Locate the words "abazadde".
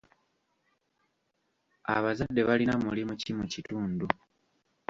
1.95-2.41